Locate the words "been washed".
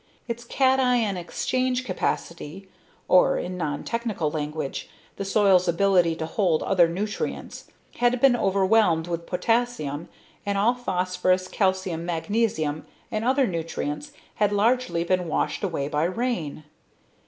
15.03-15.63